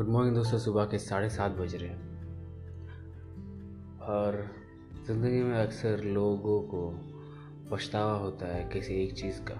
Good 0.00 0.08
morning 0.08 0.34
दोस्तों। 0.34 0.58
सुबह 0.58 0.84
के 0.84 0.98
साढ़े 0.98 1.30
सात 1.30 1.50
बज 1.50 1.74
रहे 1.74 1.90
हैं। 1.90 2.22
और 4.00 4.50
ज़िंदगी 5.06 5.42
में 5.42 5.58
अक्सर 5.58 6.04
लोगों 6.04 6.62
को 6.62 6.92
पछतावा 7.70 8.12
होता 8.12 8.46
है 8.46 8.68
किसी 8.68 8.94
एक 8.94 9.14
चीज़ 9.14 9.40
का। 9.42 9.54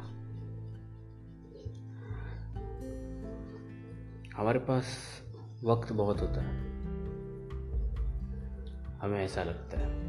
हमारे 4.40 4.58
पास 4.58 4.84
वक्त 5.64 5.92
बहुत 5.92 6.20
होता 6.20 6.40
है। 6.40 6.60
हमें 8.98 9.24
ऐसा 9.24 9.42
लगता 9.42 9.80
है। 9.80 10.00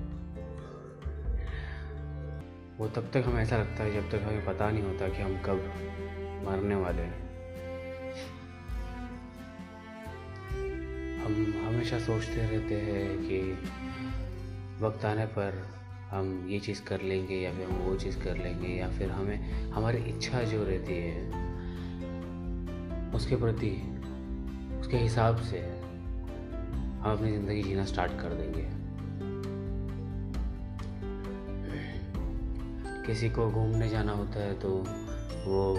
वो 2.78 2.88
तब 2.88 3.12
तक 3.14 3.24
हमें 3.26 3.42
ऐसा 3.42 3.58
लगता 3.58 3.84
है 3.84 3.94
जब 3.94 4.10
तक 4.10 4.24
हमें 4.24 4.46
पता 4.46 4.72
नहीं 4.72 4.84
होता 4.84 5.10
कि 5.10 5.22
हम 5.22 5.42
कब 5.42 5.58
मरने 6.48 6.76
वाले 6.76 7.02
हैं। 7.02 7.31
हम 11.32 11.54
हमेशा 11.66 11.98
सोचते 12.00 12.42
रहते 12.42 12.76
हैं 12.76 13.18
कि 13.18 13.38
वक्त 14.82 15.06
आने 15.06 15.26
पर 15.26 15.68
हम 16.10 16.48
ये 16.50 16.60
चीज़ 16.60 16.82
कर 16.84 17.02
लेंगे 17.02 17.36
या 17.36 17.52
फिर 17.52 17.68
हम 17.68 17.78
वो 17.78 17.96
चीज़ 17.96 18.18
कर 18.20 18.38
लेंगे 18.38 18.68
या 18.68 18.90
फिर 18.90 19.12
हमें 19.12 19.52
हमारी 19.72 19.98
इच्छा 19.98 20.42
जो 20.44 20.64
रहती 20.64 20.94
है, 20.94 21.22
उसके 23.14 23.36
प्रति, 23.36 23.72
उसके 24.80 24.98
हिसाब 24.98 25.38
से 25.42 25.60
हम 25.60 27.12
अपनी 27.12 27.32
ज़िंदगी 27.32 27.64
जीना 27.64 27.86
स्टार्ट 27.86 28.12
कर 28.12 28.34
देंगे। 28.34 28.68
किसी 33.06 33.30
को 33.30 33.50
घूमने 33.52 33.90
जाना 33.90 34.12
होता 34.12 34.40
है 34.40 34.60
तो 34.60 34.70
वो 35.46 35.78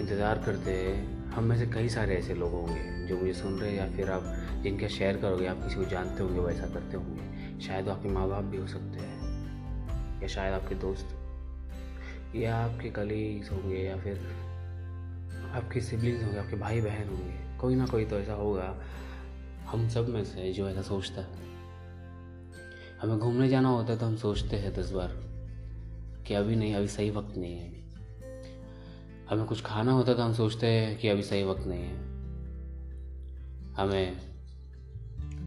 इंतज़ार 0.00 0.42
करते 0.46 0.70
हैं 0.70 1.21
हम 1.34 1.44
में 1.44 1.56
से 1.58 1.66
कई 1.66 1.88
सारे 1.88 2.16
ऐसे 2.16 2.34
लोग 2.34 2.52
होंगे 2.52 3.06
जो 3.06 3.16
मुझे 3.16 3.32
सुन 3.32 3.58
रहे 3.58 3.70
हैं 3.70 3.78
या 3.78 3.96
फिर 3.96 4.10
आप 4.10 4.22
जिनके 4.62 4.88
शेयर 4.88 5.16
करोगे, 5.16 5.46
आप 5.46 5.62
किसी 5.62 5.76
को 5.76 5.84
जानते 5.84 6.22
होंगे 6.22 6.40
वैसा 6.40 6.66
करते 6.66 6.96
होंगे। 6.96 7.60
शायद 7.60 7.88
आपके 7.88 8.08
माँ 8.08 8.28
बाप 8.28 8.44
भी 8.44 8.56
हो 8.56 8.66
सकते 8.66 8.98
हैं, 8.98 10.22
या 10.22 10.28
शायद 10.28 10.54
आपके 10.54 10.74
दोस्त, 10.74 11.06
या 12.36 12.56
आपके 12.56 12.90
कलीग्स 12.90 13.52
होंगे, 13.52 13.76
या 13.76 13.96
फिर 13.96 14.18
आपके 15.54 15.80
सिबलिंग्स 15.80 16.24
होंगे, 16.24 16.38
आपके 16.38 16.56
भाई 16.56 16.80
बहन 16.80 17.08
होंगे। 17.08 17.58
कोई 17.58 17.74
ना 17.74 17.86
कोई 17.86 18.04
तो 18.04 18.18
ऐसा 18.18 18.34
होगा, 18.34 18.82
हम 19.66 19.88
सब 19.88 20.08
में 20.08 20.24
से 20.24 20.52
जो 20.52 20.68
ऐसा 20.68 20.82
सोचता 20.82 21.20
है। 21.20 21.50
हमें 23.00 23.18
घूमने 23.18 23.48
जाना 23.48 23.68
होता 23.68 23.92
है 23.92 23.98
तो 23.98 24.06
हम 24.06 24.16
सोचते 24.16 24.56
हैं 24.56 24.74
दस 24.74 24.90
बार 24.90 25.08
कि 26.26 26.34
अभी 26.34 26.56
नहीं, 26.56 26.74
अभी 26.74 26.88
सही 26.88 27.10
वक्त 27.10 27.36
नहीं 27.36 27.58
है। 27.58 27.81
हमें 29.32 29.44
कुछ 29.46 29.62
खाना 29.62 29.92
होता 29.92 30.14
तो 30.14 30.22
हम 30.22 30.32
सोचते 30.34 30.66
हैं 30.66 30.96
कि 30.98 31.08
अभी 31.08 31.22
सही 31.22 31.44
वक्त 31.44 31.66
नहीं 31.66 31.82
है। 31.82 31.96
हमें 33.74 34.20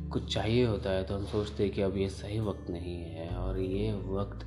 कुछ 0.09 0.33
चाहिए 0.33 0.65
होता 0.65 0.89
है 0.89 1.03
तो 1.03 1.15
हम 1.15 1.25
सोचते 1.25 1.63
हैं 1.63 1.73
कि 1.73 1.81
अब 1.81 1.97
ये 1.97 2.07
सही 2.09 2.39
वक्त 2.39 2.69
नहीं 2.69 2.95
है 3.03 3.27
और 3.29 3.59
ये 3.59 3.91
वक्त, 3.93 4.45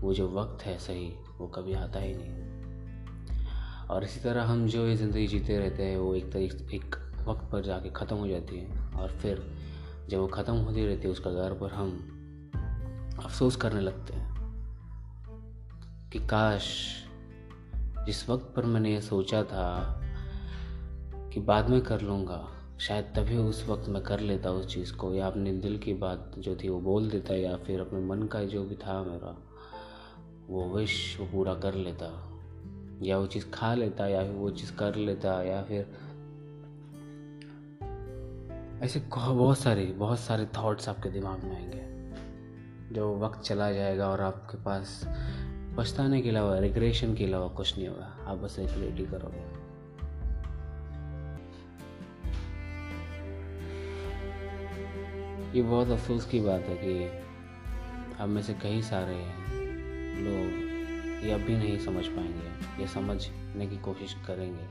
वो 0.00 0.14
जो 0.14 0.28
वक्त 0.30 0.62
है 0.62 0.76
सही, 0.78 1.06
वो 1.38 1.46
कभी 1.46 1.72
आता 1.72 2.00
ही 2.00 2.14
नहीं। 2.14 3.86
और 3.86 4.04
इसी 4.04 4.20
तरह 4.20 4.44
हम 4.44 4.66
जो 4.66 4.86
ये 4.86 4.96
ज़िंदगी 4.96 5.26
जीते 5.26 5.58
रहते 5.58 5.82
हैं, 5.82 5.96
वो 5.96 6.14
एक 6.14 6.32
तरीक 6.32 6.74
एक 6.74 6.96
वक्त 7.28 7.48
पर 7.52 7.62
जाके 7.62 7.90
ख़त्म 7.90 8.16
हो 8.16 8.28
जाती 8.28 8.58
है 8.58 8.90
और 8.92 9.08
फिर 9.12 9.46
जब 10.08 10.18
वो 10.18 10.26
ख़त्म 10.26 10.54
होती 10.54 10.86
रहती 10.86 11.02
है, 11.02 11.12
उसका 11.12 11.30
घर 11.30 11.52
पर 11.52 11.72
हम 11.72 11.98
अफसोस 13.24 13.56
करने 13.56 13.80
लगते 13.80 14.14
हैं 14.14 14.34
कि 16.12 16.18
काश 16.18 16.68
जिस 18.06 18.28
वक्त 18.30 18.52
पर 18.56 18.64
मैंने 18.64 18.92
ये 18.92 19.00
सोचा 19.00 19.42
था 19.42 20.00
कि 21.32 21.40
बाद 21.40 21.68
में 21.68 21.80
कर 21.80 22.00
लूँगा, 22.00 22.48
शायद 22.80 23.04
तभी 23.04 23.36
उस 23.36 23.68
वक्त 23.68 23.88
मैं 23.88 24.02
कर 24.02 24.20
लेता 24.20 24.50
उस 24.50 24.74
चीज़ 24.74 24.92
को, 24.92 25.14
या 25.14 25.26
अपने 25.26 25.52
दिल 25.52 25.78
की 25.78 25.94
बात 25.94 26.32
जो 26.38 26.56
थी 26.56 26.68
वो 26.68 26.80
बोल 26.80 27.10
देता, 27.10 27.34
या 27.34 27.56
फिर 27.56 27.80
अपने 27.80 28.00
मन 28.00 28.22
का 28.22 28.44
जो 28.44 28.64
भी 28.64 28.74
था 28.74 29.02
मेरा, 29.02 29.36
वो 30.48 30.76
विश 30.76 31.20
वो 31.20 31.26
पूरा 31.26 31.54
कर 31.54 31.74
लेता। 31.74 32.32
या 33.02 33.18
वो 33.18 33.26
चीज़ 33.26 33.50
खा 33.50 33.74
लेता, 33.74 34.06
या 34.06 34.22
फिर 34.22 34.32
वो 34.32 34.50
चीज़ 34.50 34.76
कर 34.76 34.94
लेता, 34.94 35.42
या 35.42 35.62
फिर 35.62 35.86
ऐसे 38.82 39.00
बहुत 39.16 39.58
सारे 39.58 39.84
बहुत 39.84 40.18
सारे 40.18 40.46
थॉट्स 40.46 40.88
आपके 40.88 41.08
दिमाग 41.08 41.44
में 41.44 41.56
आएँगे, 41.56 41.96
जो 42.94 43.18
वक्त 43.18 43.40
चला 43.40 43.72
जाएगा 43.72 44.08
और 44.08 44.20
आपके 44.20 44.58
पास 44.62 45.04
पछताने 45.76 46.20
के 46.22 46.28
अलावा 46.28 46.58
रिग्रेशन 46.58 47.14
के 47.14 47.24
अलावा 47.24 47.48
कुछ 47.48 47.76
नहीं 47.78 47.88
होगा। 47.88 48.16
आप 48.26 48.38
बस 48.38 48.58
एक 48.58 48.68
रेडी 48.78 49.04
करोगे। 49.04 49.66
ये 55.56 55.62
बहुत 55.62 55.88
अफसोस 55.88 56.26
की 56.26 56.40
बात 56.40 56.62
है 56.62 56.76
कि 56.76 58.14
हम 58.16 58.30
में 58.30 58.42
से 58.42 58.54
कई 58.54 58.82
सारे 58.82 59.16
लोग 60.22 60.64
ये 61.24 61.32
अब 61.32 61.40
भी 61.40 61.56
नहीं 61.56 61.78
समझ 61.78 62.06
पाएँगे, 62.06 62.82
ये 62.82 62.86
समझने 62.88 63.66
की 63.66 63.78
कोशिश 63.78 64.14
करेंगे 64.26 64.66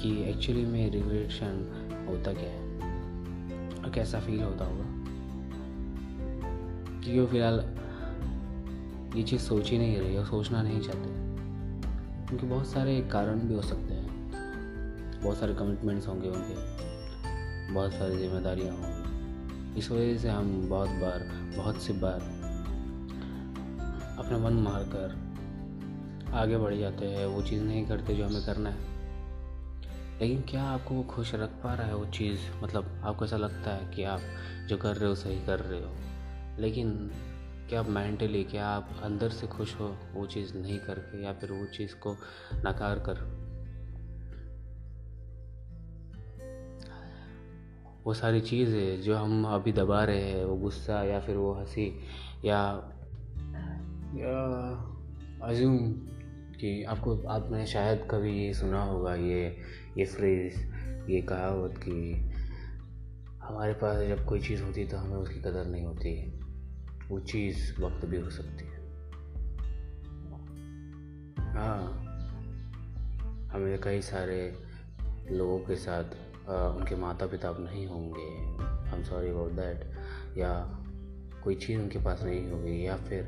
कि 0.00 0.30
एक्चुअली 0.30 0.64
में 0.64 0.90
रिग्रेशन 0.90 2.06
होता 2.08 2.32
क्या 2.32 2.50
है 2.50 2.62
और 3.84 3.90
कैसा 3.94 4.20
फील 4.20 4.42
होता 4.42 4.64
होगा। 4.64 4.84
क्योंकि 7.00 7.26
फ़िलहाल 7.26 7.60
ये 9.18 9.24
चीज़ 9.24 9.40
सोच 9.40 9.70
ही 9.70 9.78
नहीं 9.78 10.00
रही 10.00 10.16
और 10.16 10.24
सोचना 10.24 10.62
नहीं 10.62 10.80
चाहते। 10.80 11.08
क्योंकि 12.26 12.46
बहुत 12.46 12.66
सारे 12.66 13.00
कारण 13.00 13.40
भी 13.40 13.54
हो 13.54 13.62
सकते 13.62 13.94
हैं। 13.94 14.32
बहुत 15.22 15.38
सारे 15.38 15.54
कमिटमेंट्स 15.54 16.08
होंगे 16.08 16.28
उनके। 16.28 16.54
बहुत 17.74 17.92
सारी 17.92 18.18
जिम्मेदारियाँ 18.18 18.76
होंगी। 18.76 19.78
इस 19.78 19.90
वजह 19.90 20.16
से 20.16 20.28
हम 20.28 20.68
बहुत 20.68 20.88
बार, 20.88 21.50
बहुत 21.56 21.82
सी 21.82 21.92
बार 21.92 22.20
अपना 24.18 24.38
मन 24.38 24.52
मार 24.52 24.82
कर 24.82 25.28
आगे 26.32 26.56
बढ़ 26.56 26.74
जाते 26.74 27.06
हैं। 27.06 27.26
वो 27.26 27.42
चीज़ 27.42 27.62
नहीं 27.62 27.86
करते 27.86 28.14
जो 28.14 28.26
हमें 28.26 28.46
करना 28.46 28.70
है। 28.70 28.80
लेकिन 30.20 30.40
क्या 30.40 30.64
आपको 30.64 30.94
वो 30.94 31.02
खुश 31.02 31.34
रख 31.34 31.48
पा 31.48 31.74
रहा 31.74 31.86
है 31.86 31.94
वो 31.94 32.04
चीज़? 32.04 32.64
मतलब 32.64 33.02
आपको 33.04 33.24
ऐसा 33.24 33.36
लगता 33.36 33.70
है 33.70 33.94
कि 33.94 34.04
आप 34.04 34.20
जो 34.68 34.76
कर 34.76 34.96
रहे 34.96 35.08
हो, 35.08 35.14
सही 35.14 35.46
कर 35.46 35.58
रहे 35.60 35.80
हो। 35.80 35.94
लेकिन 36.58 37.10
क्या 37.68 37.80
आप 37.80 37.88
मेंटली 37.88 38.44
क्या 38.44 38.66
आप 38.66 38.88
अंदर 39.02 39.28
से 39.28 39.46
खुश 39.46 39.74
हो, 39.74 39.96
वो 40.14 40.26
चीज़ 40.26 40.54
नहीं 40.54 40.78
करके 40.78 41.24
या 41.24 41.32
फिर 41.32 41.52
वो 41.52 41.66
चीज़ 41.66 41.94
को 41.94 42.12
नकार 42.66 42.98
कर। 42.98 43.20
वो 48.04 48.14
सारी 48.14 48.40
चीज़ें 48.40 49.02
जो 49.02 49.16
हम 49.16 49.44
अभी 49.44 49.72
दबा 49.72 50.04
रहे 50.04 50.22
हैं, 50.22 50.44
वो 50.44 50.56
गुस्सा 50.56 51.02
या 51.02 51.20
फिर 51.20 51.36
वो 51.36 51.52
हँसी 51.52 52.00
या 52.44 52.60
या 54.14 54.38
अज्यूम 55.42 55.78
कि 56.60 56.84
आपको, 56.84 57.22
आपने 57.28 57.66
शायद 57.66 58.08
कभी 58.10 58.46
ये 58.46 58.54
सुना 58.54 58.82
होगा, 58.82 59.14
ये 59.14 59.56
ये 59.98 60.04
फ्रेज 60.04 60.56
ये 61.10 61.22
कहावत 61.22 61.78
कि 61.78 62.12
हमारे 63.42 63.72
पास 63.72 64.08
जब 64.08 64.26
कोई 64.26 64.40
चीज़ 64.40 64.62
होती 64.62 64.84
तो 64.84 64.96
हमें 64.96 65.16
उसकी 65.16 65.40
कदर 65.40 65.66
नहीं 65.66 65.84
होती। 65.84 66.37
वो 67.08 67.18
चीज़ 67.20 67.80
वक्त 67.80 68.06
भी 68.06 68.20
हो 68.20 68.30
सकती 68.30 68.64
है। 68.64 68.78
हाँ 71.54 72.04
हमें 73.52 73.80
कई 73.80 74.02
सारे 74.02 74.56
लोगों 75.30 75.58
के 75.58 75.76
साथ 75.76 76.04
आ, 76.48 76.68
उनके 76.68 76.96
माता 76.96 77.26
पिता 77.26 77.50
नहीं 77.58 77.86
होंगे। 77.86 78.28
I 78.90 78.98
am 78.98 79.02
sorry 79.04 79.28
about 79.28 79.52
that 79.52 79.84
या 80.38 80.52
कोई 81.44 81.54
चीज़ 81.54 81.80
उनके 81.80 81.98
पास 81.98 82.22
नहीं 82.22 82.50
होगी 82.50 82.86
या 82.86 82.96
फिर 82.96 83.26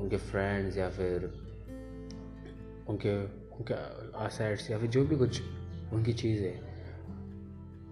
उनके 0.00 0.16
फ्रेंड्स 0.16 0.76
या 0.76 0.90
फिर 0.90 1.24
उनके 2.88 3.16
उनके 3.26 3.74
आसेट्स 4.18 4.70
या 4.70 4.78
फिर 4.78 4.90
जो 4.90 5.04
भी 5.04 5.16
कुछ 5.16 5.42
उनकी 5.92 6.12
चीज़ें 6.12 6.60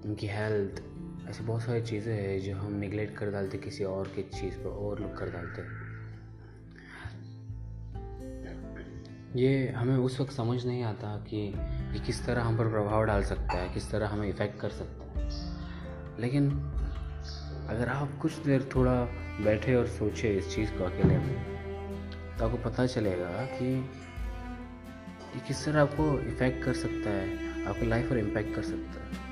उनकी 0.05 0.27
हेल्थ 0.27 0.83
ऐसी 1.31 1.45
बहुत 1.45 1.63
सारी 1.63 1.81
चीज़ें 1.83 2.15
हैं 2.15 2.41
जो 2.41 2.57
हम 2.57 2.73
निगलेक्ट 2.73 3.17
कर 3.19 3.31
डालते 3.31 3.59
किसी 3.59 3.85
और 3.85 4.09
की 4.09 4.23
चीज़ 4.23 4.59
पर 4.59 4.71
और 4.71 5.01
लुक 5.01 5.17
कर 5.19 5.31
डालते 5.31 5.63
ये 9.41 9.69
हमें 9.69 9.97
उस 9.97 10.21
वक्त 10.21 10.33
समझ 10.33 10.65
नहीं 10.67 10.83
आता 10.85 11.17
कि 11.29 11.37
ये 11.93 11.99
किस 12.07 12.25
तरह 12.27 12.43
हम 12.43 12.59
पर 12.59 12.69
प्रभाव 12.71 13.05
डाल 13.05 13.23
सकता 13.23 13.53
है, 13.53 13.69
किस 13.75 13.91
तरह 13.91 14.09
हमें 14.09 14.29
इफ़ेक्ट 14.29 14.61
कर 14.61 14.71
सकता 14.71 15.21
है। 15.21 15.29
लेकिन 16.21 16.51
अगर 17.69 17.89
आप 17.89 18.19
कुछ 18.23 18.37
देर 18.37 18.69
थोड़ा 18.77 18.95
बैठे 19.45 19.75
और 19.75 19.87
सोचे 19.89 20.31
इस 20.31 20.55
चीज़ 20.55 20.71
को 20.71 20.85
अकेले 20.85 21.19
में 21.19 22.37
तो 22.39 22.45
आपको 22.45 22.71
पता 22.71 22.87
चलेगा 22.87 23.45
कि 23.53 23.75
ये 23.75 25.41
किस 25.49 25.65
तरह 25.65 25.81
आपको 25.83 26.13
इफ़ेक्ट 26.21 26.65
कर 26.65 26.75
सकता 26.75 27.11
है, 27.11 27.65
आपकी 27.67 27.87
लाइफ 27.87 28.11
पर 28.11 28.19
इम्पैक्ट 28.19 28.55
कर 28.55 28.63
सकता 28.63 29.01
है। 29.01 29.26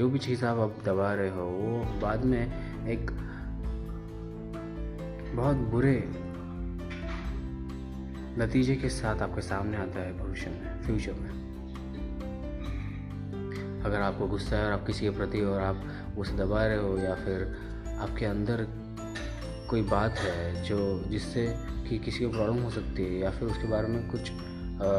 जो 0.00 0.08
भी 0.08 0.18
चीज़ 0.18 0.44
आप 0.44 0.58
अब 0.58 0.76
दबा 0.84 1.14
रहे 1.14 1.30
हो 1.30 1.42
वो 1.42 2.00
बाद 2.00 2.24
में 2.24 2.42
एक 2.88 3.10
बहुत 5.36 5.56
बुरे 5.56 6.04
नतीजे 8.38 8.76
के 8.76 8.88
साथ 8.88 9.22
आपके 9.22 9.40
सामने 9.40 9.76
आता 9.76 10.00
है 10.00 10.18
भविष्य 10.18 10.50
में 10.50 10.82
फ्यूचर 10.82 11.12
में। 11.12 11.30
अगर 13.84 14.00
आपको 14.00 14.26
गुस्सा 14.26 14.56
है 14.56 14.66
और 14.66 14.72
आप 14.72 14.86
किसी 14.86 15.00
के 15.00 15.10
प्रति 15.10 15.40
और 15.40 15.62
आप 15.62 15.84
उसे 16.18 16.36
दबा 16.36 16.66
रहे 16.66 16.78
हो 16.78 16.98
या 16.98 17.14
फिर 17.14 17.56
आपके 18.00 18.26
अंदर 18.26 18.66
कोई 19.70 19.82
बात 19.82 20.18
है 20.18 20.64
जो 20.64 21.04
जिससे 21.04 21.56
कि 21.88 21.98
किसी 21.98 22.24
को 22.24 22.30
प्रॉब्लम 22.30 22.62
हो 22.62 22.70
सकती 22.70 23.04
है 23.04 23.18
या 23.18 23.30
फिर 23.30 23.48
उसके 23.48 23.68
बारे 23.68 23.88
में 23.88 24.10
कुछ 24.10 24.20
आ, 24.20 24.90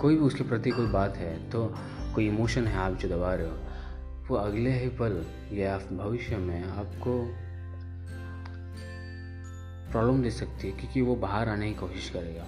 कोई 0.00 0.14
भी 0.14 0.20
उसके 0.20 0.44
प्रति 0.44 0.70
कोई 0.70 0.86
बात 0.86 1.16
है 1.16 1.50
तो 1.50 1.74
कोई 2.14 2.26
इमोशन 2.28 2.66
है 2.66 2.76
आप 2.76 2.94
जो 2.94 3.08
दबा 3.08 3.34
रहे 3.34 3.46
हो, 3.46 3.56
वो 4.28 4.36
अगले 4.36 4.70
ही 4.70 4.88
पल 4.88 5.24
या 5.52 5.78
भविष्य 5.78 6.36
में 6.36 6.64
आपको 6.64 7.12
प्रॉब्लम 9.90 10.22
दे 10.22 10.30
सकती 10.30 10.70
है 10.70 10.78
क्योंकि 10.78 11.00
वो 11.00 11.16
बाहर 11.16 11.48
आने 11.48 11.68
की 11.68 11.74
कोशिश 11.74 12.10
करेगा। 12.10 12.46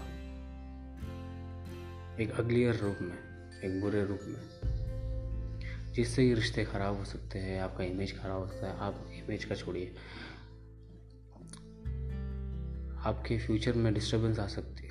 एक 2.22 2.30
अगलियर 2.38 2.74
रूप 2.74 2.98
में, 3.00 3.16
एक 3.64 3.80
बुरे 3.80 4.04
रूप 4.04 4.20
में। 4.24 5.92
जिससे 5.92 6.24
ये 6.24 6.34
रिश्ते 6.34 6.64
ख़राब 6.64 6.96
हो 6.96 7.04
सकते 7.04 7.38
हैं, 7.38 7.60
आपका 7.60 7.84
इमेज 7.84 8.22
ख़राब 8.22 8.38
हो 8.38 8.46
सकता 8.46 8.66
है, 8.66 8.78
आप 8.78 9.06
इमेज 9.14 9.44
का 9.44 9.54
छोड़िए। 9.54 9.94
आपके 13.04 13.38
फ्यूचर 13.38 13.72
में 13.72 13.94
डिस्टरबेंस 13.94 14.38
आ 14.38 14.46
सकती 14.46 14.86
है। 14.86 14.87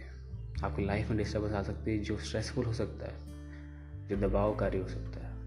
आपकी 0.63 0.85
लाइफ 0.85 1.09
में 1.09 1.17
डिस्टर्बेंस 1.17 1.53
आ 1.53 1.63
सकती 1.63 1.91
है, 1.91 1.97
जो 1.97 2.17
स्ट्रेसफुल 2.17 2.65
हो 2.65 2.73
सकता 2.73 3.05
है, 3.05 3.17
जो 4.07 4.15
दबावकारी 4.17 4.79
हो 4.79 4.87
सकता 4.87 5.19
है। 5.19 5.37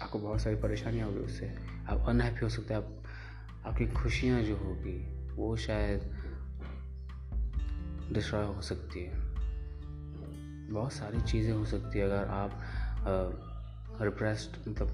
आपको 0.00 0.18
बहुत 0.18 0.40
सारी 0.40 0.56
परेशानियाँ 0.56 1.06
होगी 1.06 1.20
उससे। 1.20 1.54
आप 1.88 2.04
अनहैप्पी 2.08 2.40
हो 2.40 2.48
सकते 2.48 2.74
हैं, 2.74 2.80
आप, 2.80 3.04
आपकी 3.66 3.86
खुशियाँ 3.86 4.42
जो 4.42 4.56
होगी, 4.56 5.28
वो 5.34 5.56
शायद 5.56 6.16
डिस्ट्रॉय 8.12 8.44
हो 8.44 8.60
सकती 8.60 9.04
है। 9.04 9.12
बहुत 10.70 10.92
सारी 10.92 11.20
चीज़ें 11.20 11.52
हो 11.52 11.64
सकती 11.64 11.98
है, 11.98 12.04
अगर 12.04 12.24
आप 12.24 12.60
रिप्रेस्ड 14.00 14.68
मतलब 14.68 14.88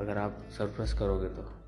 अगर 0.00 0.18
आप 0.18 0.48
सरप्रेस 0.58 0.92
करोगे 0.92 1.28
तो। 1.28 1.63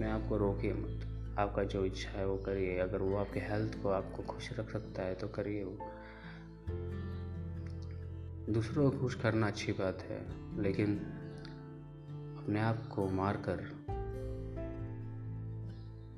अपने 0.00 0.12
आप 0.12 0.28
को 0.28 0.36
रोकिए 0.36 0.72
मत। 0.72 1.36
आपका 1.38 1.62
जो 1.62 1.84
इच्छा 1.84 2.10
है 2.10 2.26
वो 2.26 2.36
करिए। 2.36 2.76
अगर 2.78 2.98
वो 2.98 3.16
आपके 3.16 3.40
हेल्थ 3.40 3.74
को 3.82 3.88
आपको 3.88 4.22
खुश 4.22 4.48
रख 4.58 4.70
सकता 4.70 5.02
है 5.02 5.14
तो 5.14 5.28
करिए 5.28 5.64
वो। 5.64 5.76
दूसरों 8.52 8.90
को 8.90 8.98
खुश 8.98 9.14
करना 9.14 9.46
अच्छी 9.46 9.72
बात 9.72 10.02
है, 10.02 10.20
लेकिन 10.62 10.96
अपने 12.38 12.60
आप 12.60 12.86
को 12.86 13.08
मार 13.10 13.36
कर 13.36 13.60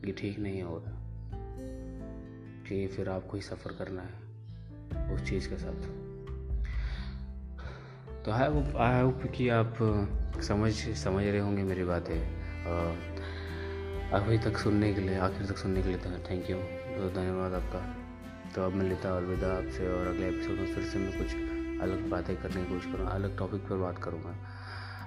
ये 0.07 0.13
ठीक 0.13 0.39
नहीं 0.39 0.63
होगा 0.63 0.93
कि 2.69 2.87
फिर 2.87 3.09
आपको 3.09 3.37
ही 3.37 3.43
सफ़र 3.43 3.73
करना 3.73 4.03
है 4.03 5.15
उस 5.15 5.23
चीज़ 5.23 5.49
के 5.49 5.57
साथ। 5.57 5.91
तो 8.25 8.31
आई 8.31 8.49
होप 8.49 8.77
आई 8.77 9.03
होप 9.03 9.23
कि 9.35 9.49
आप 9.49 9.75
समझ 10.43 10.73
समझ 10.99 11.25
रहे 11.25 11.39
होंगे 11.39 11.63
मेरी 11.63 11.85
बातें। 11.85 12.21
अभी 14.13 14.37
तक 14.39 14.57
सुनने 14.59 14.93
के 14.95 15.01
लिए, 15.01 15.17
आखिर 15.17 15.47
तक 15.47 15.57
सुनने 15.57 15.83
के 15.83 15.89
लिए 15.89 15.99
थैंक 16.25 16.51
यू 16.51 16.57
तो 16.57 17.09
धन्यवाद 17.11 17.55
आपका। 17.55 17.79
तो 18.55 18.63
अब 18.63 18.73
मैं 18.73 18.89
लेता 18.89 19.17
अलविदा 19.17 19.53
आपसे 19.53 19.87
और 19.91 20.07
अगले 20.07 20.27
एपिसोड 20.29 20.57
में 20.57 20.75
फिर 20.75 20.85
से 20.85 20.99
मैं 20.99 21.13
कुछ 21.19 21.81
अलग 21.83 22.09
बातें 22.11 22.35
करने 22.37 22.63
की 22.63 22.73
कोशिश 22.73 22.93
करूँगा, 22.93 23.11
अलग 23.11 23.39
टॉपिक 23.39 23.63
पर 23.69 23.77
बात 23.77 23.99
करूँगा। 24.05 24.35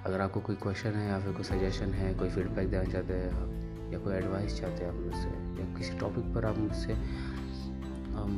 अगर 0.06 0.20
आपको 0.20 0.40
कोई 0.40 0.56
क्वेश्चन 0.62 0.90
है 0.90 1.08
या 1.08 1.18
फिर 1.20 1.32
कोई 1.32 1.44
सजेशन 1.44 1.92
है, 1.94 2.12
कोई 2.14 2.30
फीडबैक 2.30 2.70
देना 2.70 2.84
चाहते 2.84 3.14
हैं 3.14 3.30
आप, 3.32 3.92
या 3.92 3.98
कोई 3.98 4.14
एडवाइस 4.14 4.60
चाहते 4.60 4.84
हैं 4.84 4.90
आप 4.90 4.98
मुझसे, 4.98 5.28
या 5.60 5.74
किसी 5.78 5.98
टॉपिक 5.98 6.34
पर 6.34 6.46
आप 6.46 6.58
मुझसे 6.58 6.94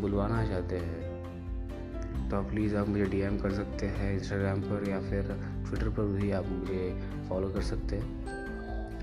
बुलवाना 0.01 0.47
चाहते 0.49 0.79
हैं 0.79 2.29
तो 2.31 2.37
आप 2.37 2.51
प्लीज़ 2.51 2.77
आप 2.77 2.89
मुझे 2.89 3.05
डीएम 3.07 3.39
कर 3.39 3.53
सकते 3.53 3.87
हैं 3.89 4.13
इंस्टाग्राम 4.15 4.61
पर 4.63 4.89
या 4.89 5.01
फिर 5.01 5.35
ट्विटर 5.67 5.89
पर 5.89 6.17
भी 6.19 6.31
आप 6.33 6.47
मुझे 6.49 6.83
फॉलो 7.29 7.49
कर 7.49 7.63
सकते 7.63 7.97
हैं। 7.97 8.38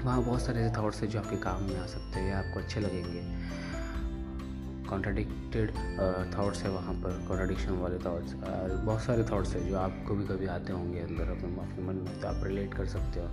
वहाँ 0.05 0.23
बहुत 0.23 0.41
सारे 0.41 0.61
ऐसे 0.61 0.73
थाट्स 0.75 1.01
हैं 1.01 1.09
जो 1.09 1.19
आपके 1.19 1.37
काम 1.41 1.63
में 1.63 1.77
आ 1.79 1.85
सकते 1.87 2.19
हैं 2.19 2.29
या 2.31 2.37
आपको 2.39 2.59
अच्छे 2.59 2.79
लगेंगे। 2.79 3.21
कॉन्ट्राडिक्टेड 4.89 5.71
थाट्स 6.33 6.61
है 6.63 6.69
वहाँ 6.71 6.93
पर 6.95 7.17
कॉन्ट्राडिक्शन 7.27 7.77
वाले 7.77 7.97
थाट्स 7.99 8.33
बहुत 8.33 9.01
सारे 9.01 9.23
थाट्स 9.23 9.55
हैं 9.55 9.67
जो 9.69 9.77
आपको 9.77 10.15
भी 10.15 10.25
कभी 10.27 10.45
आते 10.47 10.73
होंगे 10.73 10.99
अंदर 11.01 11.29
अपने 11.29 11.47
अपने 11.61 11.83
मन 11.83 11.95
में 12.03 12.19
तो 12.21 12.27
आप 12.27 12.43
रिलेट 12.43 12.73
कर 12.73 12.85
सकते 12.87 13.19
हो। 13.19 13.27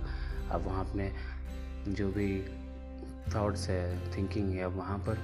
आप 0.51 0.61
वहाँ 0.61 0.85
अपने 0.85 1.11
जो 1.89 2.07
भी 2.11 2.27
थाट्स 3.27 3.67
है 3.69 4.15
थिंकिंग 4.15 4.49
है, 4.49 4.63
आप 4.63 4.73
वहाँ 4.73 4.97
पर 5.07 5.17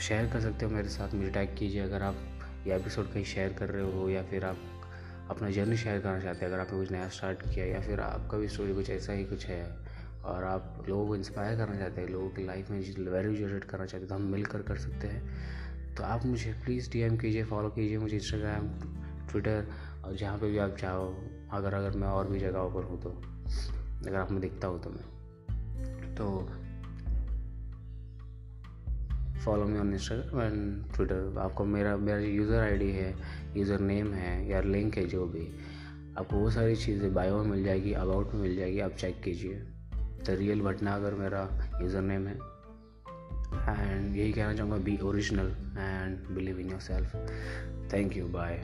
शेयर 0.00 0.30
कर 0.32 0.40
सकते 0.40 0.64
हो 0.64 0.70
मेरे 0.72 0.88
साथ। 0.88 1.14
मुझे 1.14 1.30
टैग 1.30 1.54
कीजिए, 1.58 1.82
अगर 1.82 2.02
आप 2.02 2.16
ये 2.66 2.74
एपिसोड 2.76 3.12
कहीं 3.12 3.24
शेयर 3.24 3.52
कर 3.52 3.68
रहे 3.68 3.92
हो 3.92 4.08
या 4.08 4.22
फिर 4.22 4.44
आप 4.44 4.56
अपना 5.30 5.50
जर्नी 5.50 5.76
शेयर 5.76 6.00
करना 6.00 6.20
चाहते 6.20 6.44
हैं, 6.44 6.52
अगर 6.52 6.60
आपने 6.60 6.78
कुछ 6.78 6.92
नया 6.92 7.08
स्टार्ट 7.08 7.42
किया 7.44 7.64
या 7.66 7.80
फिर 7.80 8.00
आपका 8.00 8.38
भी 8.38 8.48
स्टोरी 8.48 8.74
कुछ 8.74 8.90
ऐसा 8.90 9.12
ही 9.12 9.24
कुछ 9.24 9.46
है। 9.46 9.62
और 10.28 10.44
आप 10.44 10.84
लोगों 10.88 11.06
को 11.08 11.16
इंस्पायर 11.16 11.56
करना 11.56 11.76
चाहते 11.76 12.00
हैं, 12.00 12.08
लोगों 12.08 12.28
की 12.30 12.44
लाइफ 12.46 12.70
में 12.70 12.78
वैल्यू 13.10 13.34
जनरेट 13.36 13.64
करना 13.64 13.86
चाहते 13.86 13.98
हैं 13.98 14.08
तो 14.08 14.14
हम 14.14 14.30
मिलकर 14.32 14.62
कर 14.62 14.76
सकते 14.78 15.06
हैं। 15.06 15.94
तो 15.96 16.04
आप 16.04 16.26
मुझे 16.26 16.52
प्लीज़ 16.64 16.90
डी 16.90 17.08
कीजिए 17.18 17.44
फॉलो 17.44 17.68
कीजिए 17.70 17.98
मुझे 17.98 18.16
इंस्टाग्राम 18.16 18.68
ट्विटर 19.30 19.66
और 20.04 20.16
जहाँ 20.16 20.38
पे 20.38 20.50
भी 20.50 20.58
आप 20.58 20.76
चाहो, 20.76 21.14
अगर 21.52 21.74
अगर 21.74 21.98
मैं 21.98 22.08
और 22.08 22.28
भी 22.28 22.38
जगहों 22.38 22.70
पर 22.70 22.84
हूँ 22.84 23.00
तो 23.02 23.10
अगर 24.00 24.16
आप 24.16 24.30
में 24.30 24.40
दिखता 24.40 24.68
हूँ 24.68 24.82
तो 24.82 24.90
मैं। 24.90 26.14
तो 26.14 26.26
follow 29.44 29.64
me 29.64 29.78
on 29.78 29.92
Instagram 29.92 30.40
and 30.42 30.92
Twitter 30.94 31.38
आपको 31.38 31.64
मेरा 31.64 31.96
मेरा 31.96 32.18
यूज़र 32.18 32.58
आईडी 32.58 32.90
है 32.92 33.14
यूज़र 33.56 33.80
नेम 33.80 34.12
है, 34.12 34.48
या 34.48 34.60
लिंक 34.60 34.96
है 34.96 35.04
जो 35.06 35.26
भी, 35.26 35.46
आपको 36.18 36.36
वो 36.36 36.50
सारी 36.50 36.76
चीज़ें 36.76 37.12
बायो 37.14 37.38
में 37.38 37.50
मिल 37.50 37.64
जाएगी 37.64 37.92
अबाउट 37.94 38.34
में 38.34 38.40
मिल 38.42 38.56
जाएगी, 38.56 38.80
आप 38.80 38.92
चेक 38.92 39.20
कीजिए। 39.24 39.62
द 40.26 40.36
रियल 40.38 40.60
भटनागर 40.60 41.14
मेरा 41.14 41.42
यूज़र 41.82 42.00
नेम 42.02 42.26
है। 42.26 42.34
एंड 43.68 44.16
यही 44.16 44.32
कहना 44.32 44.54
चाहूँगा 44.54 44.76
be 44.84 44.98
original 45.04 45.54
and 45.78 46.34
believe 46.36 46.58
in 46.60 46.70
your 46.70 46.80
self 46.80 47.14
thank 47.92 48.16
you 48.16 48.26
bye 48.28 48.56